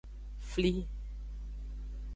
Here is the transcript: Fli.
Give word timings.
Fli. 0.51 0.71